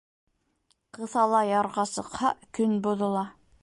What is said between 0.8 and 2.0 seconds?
Ҡыҫала ярға